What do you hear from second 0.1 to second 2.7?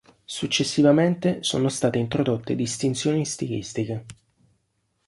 Successivamente sono state introdotte